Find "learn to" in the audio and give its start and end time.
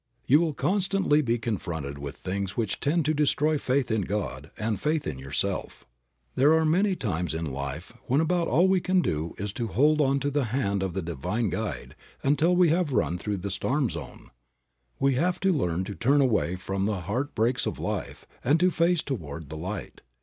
15.53-15.93